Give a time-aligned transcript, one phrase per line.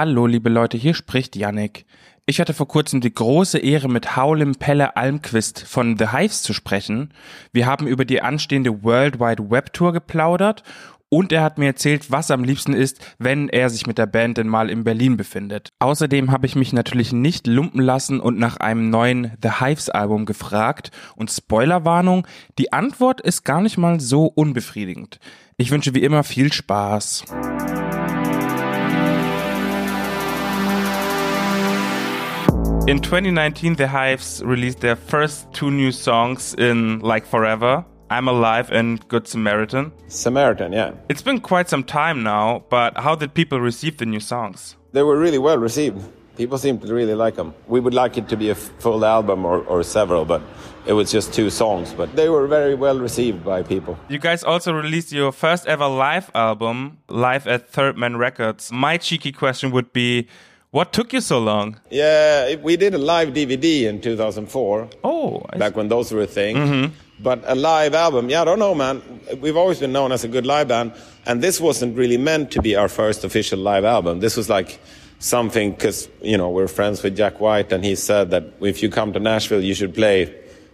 [0.00, 1.84] Hallo, liebe Leute, hier spricht Yannick.
[2.24, 6.52] Ich hatte vor kurzem die große Ehre, mit Haulim Pelle Almquist von The Hives zu
[6.52, 7.12] sprechen.
[7.52, 10.62] Wir haben über die anstehende World Wide Web Tour geplaudert
[11.08, 14.38] und er hat mir erzählt, was am liebsten ist, wenn er sich mit der Band
[14.38, 15.70] denn mal in Berlin befindet.
[15.80, 20.26] Außerdem habe ich mich natürlich nicht lumpen lassen und nach einem neuen The Hives Album
[20.26, 20.92] gefragt.
[21.16, 22.24] Und Spoilerwarnung,
[22.56, 25.18] die Antwort ist gar nicht mal so unbefriedigend.
[25.56, 27.24] Ich wünsche wie immer viel Spaß.
[32.88, 37.84] In 2019, The Hives released their first two new songs in like forever.
[38.08, 39.92] I'm Alive and Good Samaritan.
[40.06, 40.92] Samaritan, yeah.
[41.10, 44.74] It's been quite some time now, but how did people receive the new songs?
[44.92, 46.02] They were really well received.
[46.38, 47.52] People seemed to really like them.
[47.66, 50.40] We would like it to be a full album or, or several, but
[50.86, 51.92] it was just two songs.
[51.92, 53.98] But they were very well received by people.
[54.08, 58.72] You guys also released your first ever live album, live at Third Man Records.
[58.72, 60.26] My cheeky question would be
[60.70, 61.80] what took you so long?
[61.90, 64.88] Yeah, we did a live DVD in 2004.
[65.04, 65.76] Oh, I back see.
[65.76, 66.56] when those were a thing.
[66.56, 66.90] Mm -hmm.
[67.20, 69.02] But a live album, yeah, I don't know, man.
[69.40, 70.92] We've always been known as a good live band,
[71.26, 74.20] and this wasn't really meant to be our first official live album.
[74.20, 74.78] This was like
[75.18, 78.90] something because you know we're friends with Jack White, and he said that if you
[78.90, 80.28] come to Nashville, you should play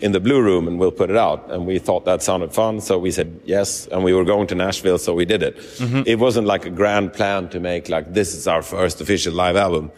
[0.00, 1.50] in the Blue Room, and we'll put it out.
[1.50, 4.54] And we thought that sounded fun, so we said yes, and we were going to
[4.54, 5.56] Nashville, so we did it.
[5.56, 6.02] Mm-hmm.
[6.06, 9.56] It wasn't like a grand plan to make like this is our first official live
[9.56, 9.90] album.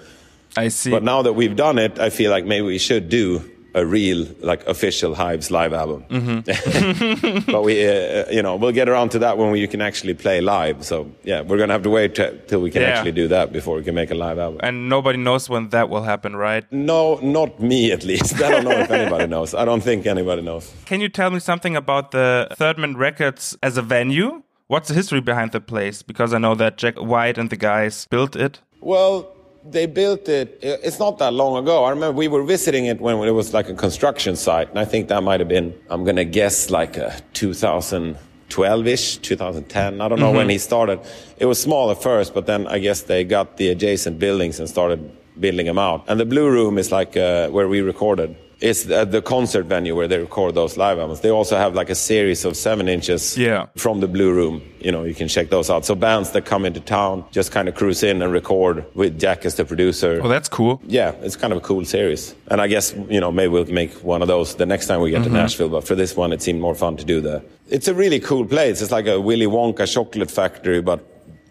[0.56, 0.90] I see.
[0.90, 4.26] But now that we've done it, I feel like maybe we should do a real
[4.40, 6.04] like official Hives live album.
[6.08, 7.50] Mm-hmm.
[7.52, 10.40] but we, uh, you know, we'll get around to that when we can actually play
[10.40, 10.84] live.
[10.84, 12.88] So yeah, we're gonna have to wait t- till we can yeah.
[12.88, 14.60] actually do that before we can make a live album.
[14.62, 16.64] And nobody knows when that will happen, right?
[16.72, 18.34] No, not me at least.
[18.42, 19.54] I don't know if anybody knows.
[19.54, 20.72] I don't think anybody knows.
[20.86, 24.42] Can you tell me something about the Third Man Records as a venue?
[24.66, 26.02] What's the history behind the place?
[26.02, 28.60] Because I know that Jack White and the guys built it.
[28.80, 31.84] Well, they built it, it's not that long ago.
[31.84, 34.84] I remember we were visiting it when it was like a construction site, and I
[34.84, 40.00] think that might have been, I'm going to guess, like a 2012 ish, 2010.
[40.00, 40.36] I don't know mm-hmm.
[40.36, 41.00] when he started.
[41.38, 44.68] It was small at first, but then I guess they got the adjacent buildings and
[44.68, 46.04] started building them out.
[46.08, 50.06] And the Blue Room is like uh, where we recorded is the concert venue where
[50.06, 51.20] they record those live albums.
[51.20, 53.66] They also have like a series of seven inches yeah.
[53.76, 54.62] from the Blue Room.
[54.80, 55.84] You know, you can check those out.
[55.84, 59.44] So bands that come into town just kind of cruise in and record with Jack
[59.44, 60.20] as the producer.
[60.22, 60.80] Oh, that's cool.
[60.86, 62.34] Yeah, it's kind of a cool series.
[62.48, 65.10] And I guess, you know, maybe we'll make one of those the next time we
[65.10, 65.34] get mm-hmm.
[65.34, 65.68] to Nashville.
[65.68, 67.42] But for this one, it seemed more fun to do the.
[67.68, 68.82] It's a really cool place.
[68.82, 71.09] It's like a Willy Wonka chocolate factory, but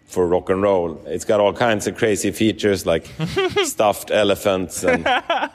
[0.09, 0.99] for rock and roll.
[1.05, 3.05] It's got all kinds of crazy features like
[3.63, 5.07] stuffed elephants and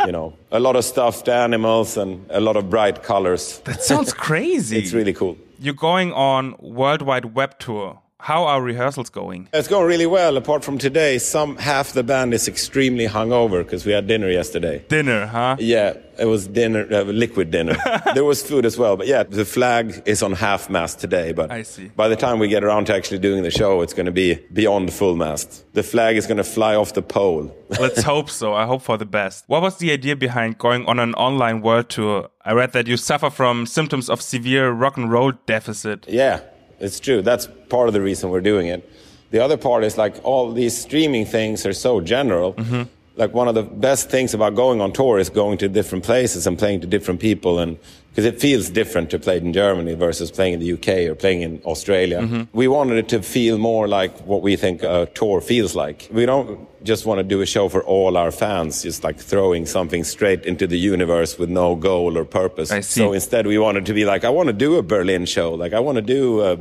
[0.07, 3.59] you know a lot of stuffed animals and a lot of bright colors.
[3.65, 4.79] That sounds crazy.
[4.79, 5.37] it's really cool.
[5.59, 8.01] You're going on worldwide web tour.
[8.25, 9.51] How are rehearsals going?
[9.53, 10.39] It's going really well.
[10.39, 14.83] Apart from today, some half the band is extremely hungover because we had dinner yesterday.
[14.89, 15.57] Dinner, huh?
[15.59, 17.77] Yeah, it was dinner, uh, liquid dinner.
[18.15, 21.33] there was food as well, but yeah, the flag is on half mast today.
[21.33, 21.89] But I see.
[21.89, 24.37] By the time we get around to actually doing the show, it's going to be
[24.55, 25.71] beyond full mast.
[25.75, 27.55] The flag is going to fly off the pole.
[27.79, 28.55] Let's hope so.
[28.55, 29.45] I hope for the best.
[29.49, 32.31] What was the idea behind going on an online world tour?
[32.43, 36.07] I read that you suffer from symptoms of severe rock and roll deficit.
[36.09, 36.41] Yeah,
[36.81, 37.23] it's true.
[37.23, 38.89] That's part of the reason we're doing it.
[39.31, 42.55] The other part is like all these streaming things are so general.
[42.55, 42.83] Mm-hmm.
[43.17, 46.47] Like one of the best things about going on tour is going to different places
[46.47, 47.79] and playing to different people and
[48.15, 51.43] because it feels different to play in Germany versus playing in the UK or playing
[51.43, 52.21] in Australia.
[52.21, 52.57] Mm-hmm.
[52.57, 56.09] We wanted it to feel more like what we think a tour feels like.
[56.13, 59.67] We don't just want to do a show for all our fans, just like throwing
[59.67, 62.71] something straight into the universe with no goal or purpose.
[62.71, 63.01] I see.
[63.01, 65.73] So instead, we wanted to be like, I want to do a Berlin show, like
[65.73, 66.59] I want to do a,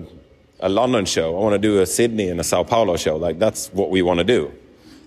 [0.60, 3.16] a London show, I want to do a Sydney and a Sao Paulo show.
[3.18, 4.52] Like that's what we want to do,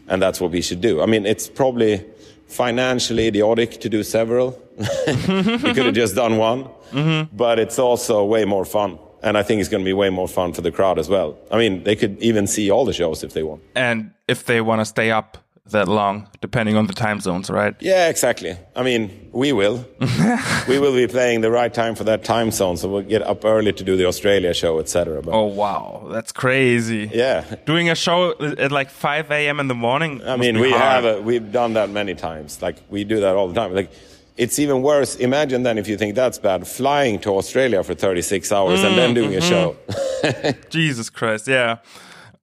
[0.09, 1.03] and that's what we should do.
[1.03, 2.05] I mean, it's probably
[2.47, 4.61] financially idiotic to do several.
[4.79, 7.37] we could have just done one, mm-hmm.
[7.37, 8.99] but it's also way more fun.
[9.23, 11.37] And I think it's going to be way more fun for the crowd as well.
[11.51, 13.63] I mean, they could even see all the shows if they want.
[13.75, 15.39] And if they want to stay up
[15.71, 17.75] that long, depending on the time zones, right?
[17.81, 18.57] Yeah, exactly.
[18.75, 19.85] I mean, we will.
[20.69, 23.45] we will be playing the right time for that time zone, so we'll get up
[23.45, 25.23] early to do the Australia show, etc.
[25.27, 27.11] Oh wow, that's crazy!
[27.13, 29.61] Yeah, doing a show at like 5 a.m.
[29.61, 30.23] in the morning.
[30.25, 30.83] I mean, we hard.
[30.83, 32.63] have a, we've done that many times.
[32.63, 33.75] Like we do that all the time.
[33.75, 33.91] Like
[34.37, 35.17] it's even worse.
[35.17, 38.99] Imagine then if you think that's bad, flying to Australia for 36 hours mm, and
[38.99, 39.43] then doing mm -hmm.
[39.43, 39.77] a show.
[40.71, 41.79] Jesus Christ, yeah.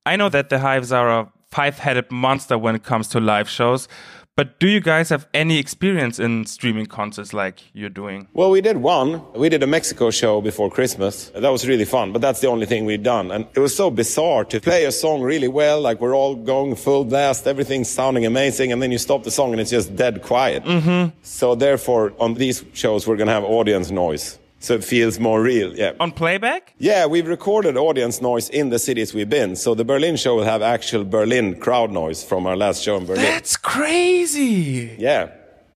[0.06, 3.48] I know that the Hives are a five headed monster when it comes to live
[3.48, 3.88] shows.
[4.36, 8.28] But do you guys have any experience in streaming concerts like you're doing?
[8.34, 9.22] Well, we did one.
[9.34, 11.30] We did a Mexico show before Christmas.
[11.36, 13.30] That was really fun, but that's the only thing we've done.
[13.30, 16.74] And it was so bizarre to play a song really well, like we're all going
[16.76, 20.24] full blast, everything's sounding amazing, and then you stop the song and it's just dead
[20.24, 20.64] quiet.
[20.64, 21.16] Mm-hmm.
[21.22, 24.40] So therefore, on these shows, we're going to have audience noise.
[24.64, 25.92] So it feels more real, yeah.
[26.00, 26.74] On playback?
[26.78, 29.58] Yeah, we've recorded audience noise in the cities we've been.
[29.58, 33.06] So the Berlin show will have actual Berlin crowd noise from our last show in
[33.06, 33.24] Berlin.
[33.24, 34.96] That's crazy.
[34.98, 35.32] Yeah.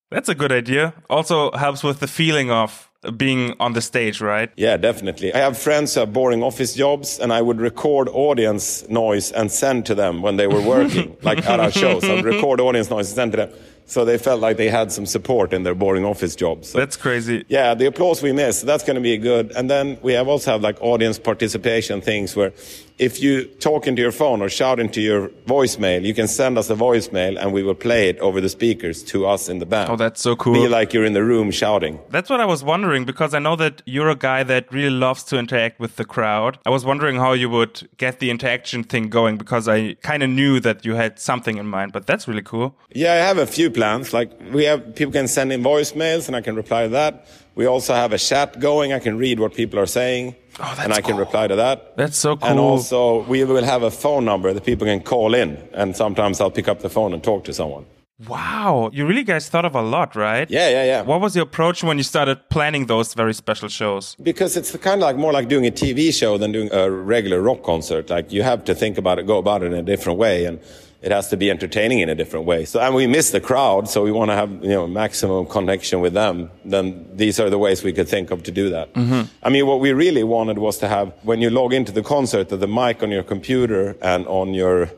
[0.10, 0.94] That's a good idea.
[1.10, 4.52] Also helps with the feeling of being on the stage, right?
[4.56, 5.34] Yeah, definitely.
[5.34, 9.52] I have friends who have boring office jobs, and I would record audience noise and
[9.52, 12.06] send to them when they were working, like at our shows.
[12.06, 13.50] I'd record audience noise and send to them.
[13.88, 16.70] So they felt like they had some support in their boring office jobs.
[16.70, 17.46] So, That's crazy.
[17.48, 19.52] yeah, the applause we miss, that's going to be good.
[19.56, 22.52] And then we have also have like audience participation things where
[23.00, 26.70] if you talk into your phone or shout into your voicemail, you can send us
[26.70, 29.92] a voicemail and we will play it over the speakers to us in the band.
[29.92, 30.54] Oh, that's so cool.
[30.54, 32.00] Be like you're in the room shouting.
[32.10, 35.24] That's what I was wondering because I know that you're a guy that really loves
[35.26, 36.58] to interact with the crowd.
[36.66, 40.30] I was wondering how you would get the interaction thing going because I kind of
[40.30, 42.76] knew that you had something in mind, but that's really cool.
[42.92, 44.06] Yeah, I have a few plans.
[44.18, 47.14] Like we have people can send in voicemails and I can reply to that.
[47.60, 48.88] We also have a chat going.
[48.94, 51.26] I can read what people are saying Oh, that's and I can cool.
[51.26, 51.78] reply to that.
[52.02, 52.50] That's so cool.
[52.50, 53.00] And also
[53.34, 56.68] we will have a phone number that people can call in and sometimes I'll pick
[56.74, 57.86] up the phone and talk to someone.
[58.28, 60.50] Wow, you really guys thought of a lot, right?
[60.50, 61.02] Yeah, yeah, yeah.
[61.04, 64.16] What was your approach when you started planning those very special shows?
[64.32, 67.40] Because it's kind of like more like doing a TV show than doing a regular
[67.50, 68.10] rock concert.
[68.10, 70.58] Like you have to think about it, go about it in a different way, and
[71.02, 72.66] it has to be entertaining in a different way.
[72.66, 76.00] So, and we miss the crowd, so we want to have you know maximum connection
[76.00, 76.50] with them.
[76.66, 78.94] Then these are the ways we could think of to do that.
[78.94, 79.22] Mm-hmm.
[79.44, 82.50] I mean, what we really wanted was to have when you log into the concert,
[82.50, 84.90] that the mic on your computer and on your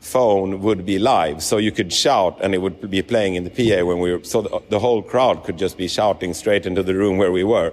[0.00, 3.50] phone would be live, so you could shout and it would be playing in the
[3.50, 4.24] PA when we were.
[4.24, 7.42] So the, the whole crowd could just be shouting straight into the room where we
[7.42, 7.72] were.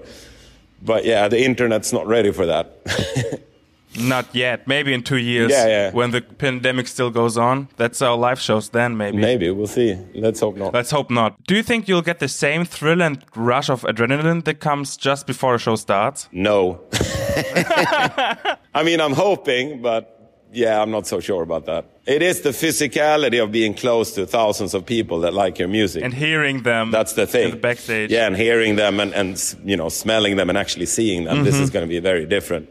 [0.82, 3.42] But yeah, the internet's not ready for that.
[3.98, 4.68] Not yet.
[4.68, 5.52] Maybe in two years.
[5.52, 5.92] Yeah, yeah.
[5.92, 7.68] When the pandemic still goes on.
[7.78, 9.18] That's our live shows then, maybe.
[9.18, 9.98] Maybe we'll see.
[10.14, 10.74] Let's hope not.
[10.74, 11.42] Let's hope not.
[11.46, 15.28] Do you think you'll get the same thrill and rush of adrenaline that comes just
[15.28, 16.28] before a show starts?
[16.32, 16.82] No.
[18.74, 20.12] I mean, I'm hoping, but
[20.52, 21.86] yeah, I'm not so sure about that.
[22.06, 26.04] It is the physicality of being close to thousands of people that like your music.
[26.04, 26.92] And hearing them.
[26.92, 27.46] That's the thing.
[27.46, 28.12] in the backstage.
[28.12, 31.44] Yeah, and hearing them and, and you know, smelling them and actually seeing them.
[31.44, 31.64] This Mm-hmm.
[31.64, 32.70] is going to be very different.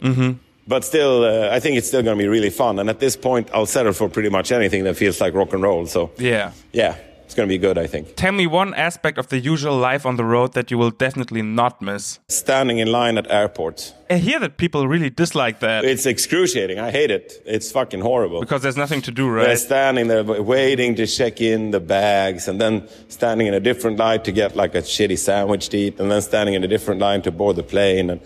[0.66, 2.78] But still, uh, I think it's still going to be really fun.
[2.78, 5.62] And at this point, I'll settle for pretty much anything that feels like rock and
[5.62, 5.87] roll.
[5.87, 6.52] So Yeah.
[6.72, 6.96] yeah,
[7.26, 8.16] it's going to be good, I think.
[8.16, 11.43] Tell me one aspect of the usual life on the road that you will definitely
[11.43, 12.19] not miss.
[12.28, 13.93] Standing in line at airports.
[14.08, 16.78] I hear that people really dislike that It's excruciating.
[16.78, 17.43] I hate it.
[17.44, 18.40] It's fucking horrible.
[18.40, 19.46] because there's nothing to do, right?
[19.46, 23.99] They're standing there waiting to check in the bags and then standing in a different
[23.99, 27.00] line to get like a shitty sandwich to eat and then standing in a different
[27.02, 28.08] line to board the plane.
[28.11, 28.20] And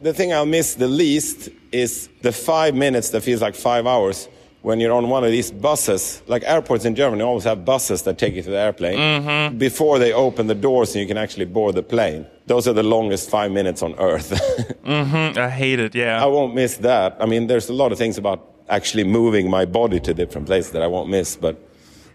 [0.00, 4.28] the thing I'll miss the least is the five minutes that feels like five hours
[4.62, 6.22] when you're on one of these buses.
[6.26, 10.12] Like airports in Germany always have buses that take you to the airplane before they
[10.12, 12.26] open the doors and you can actually board the plane.
[12.46, 14.32] Those are the longest five minutes on earth.
[14.90, 16.20] Mm, I hate it, yeah.
[16.20, 17.16] I won't miss that.
[17.20, 20.72] I mean, there's a lot of things about actually moving my body to different places
[20.72, 21.56] that I won't miss, but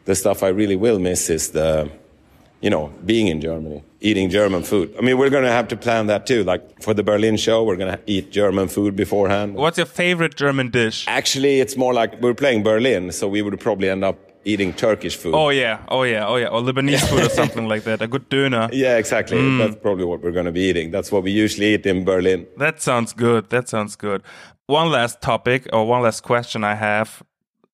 [0.04, 1.90] the stuff I really will miss is the,
[2.62, 4.94] you know, being in Germany, eating German food.
[4.98, 6.44] I mean, we're going to have to plan that too.
[6.44, 9.56] Like for the Berlin show, we're going to eat German food beforehand.
[9.56, 11.06] What's your favorite German dish?
[11.07, 15.16] Actually, it's more like we're playing Berlin, so we would probably end up eating Turkish
[15.18, 15.34] food.
[15.34, 18.01] Oh yeah, oh yeah, oh yeah, or Lebanese food or something like that.
[18.01, 18.70] A good döner.
[18.72, 19.38] Yeah, exactly.
[19.38, 19.58] Mm.
[19.58, 20.91] That's probably what we're going to be eating.
[20.91, 22.48] That's what we usually eat in Berlin.
[22.58, 23.50] That sounds good.
[23.50, 24.22] That sounds good.
[24.68, 27.22] One last topic or one last question I have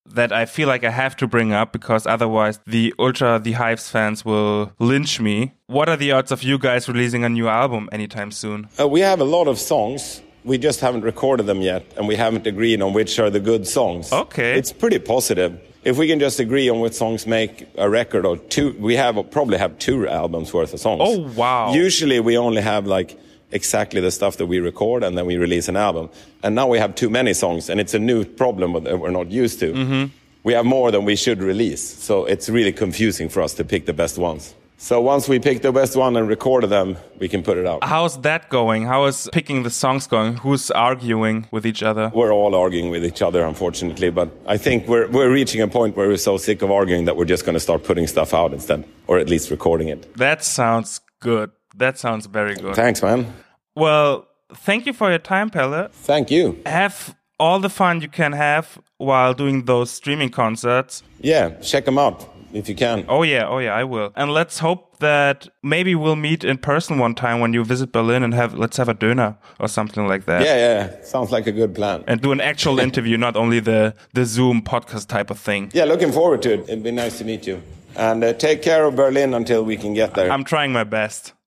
[0.06, 3.88] that I feel like I have to bring up because otherwise the Ultra the Hives
[3.88, 5.54] fans will lynch me.
[5.66, 8.68] What are the odds of you guys releasing a new album anytime soon?
[8.78, 10.20] Uh, we have a lot of songs.
[10.44, 13.66] We just haven't recorded them yet, and we haven't agreed on which are the good
[13.66, 14.12] songs.
[14.12, 14.58] Okay.
[14.58, 15.60] It's pretty positive.
[15.84, 19.14] If we can just agree on which songs make a record or two, we have
[19.30, 21.00] probably have two albums worth of songs.
[21.04, 21.72] Oh, wow.
[21.72, 23.18] Usually we only have like
[23.52, 26.08] exactly the stuff that we record and then we release an album.
[26.42, 29.30] And now we have too many songs, and it's a new problem that we're not
[29.30, 29.72] used to.
[29.72, 30.04] Mm-hmm.
[30.44, 33.86] We have more than we should release, so it's really confusing for us to pick
[33.86, 34.54] the best ones.
[34.82, 37.84] So once we pick the best one and record them, we can put it out.
[37.84, 38.82] How's that going?
[38.82, 40.38] How is picking the songs going?
[40.38, 42.10] Who's arguing with each other?
[42.12, 45.96] We're all arguing with each other, unfortunately, but I think we're, we're reaching a point
[45.96, 48.52] where we're so sick of arguing that we're just going to start putting stuff out
[48.52, 50.12] instead, or at least recording it.
[50.16, 51.52] That sounds good.
[51.76, 52.74] That sounds very good.
[52.74, 53.26] Thanks, man.
[53.74, 55.88] Well, thank you for your time, Pelle.
[55.92, 56.60] Thank you.
[56.66, 61.02] Have all the fun you can have while doing those streaming concerts.
[61.20, 62.28] Yeah, check them out.
[62.52, 63.04] if you can.
[63.08, 64.12] Oh yeah, oh yeah, I will.
[64.14, 68.22] And let's hope that maybe we'll meet in person one time when you visit Berlin
[68.22, 70.42] and have let's have a döner or something like that.
[70.44, 72.04] Yeah, yeah, sounds like a good plan.
[72.06, 75.70] And do an actual interview, not only the the Zoom podcast type of thing.
[75.72, 76.60] Yeah, looking forward to it.
[76.68, 77.62] It'd be nice to meet you.
[77.96, 80.30] And uh, take care of Berlin until we can get there.
[80.30, 81.32] I'm trying my best.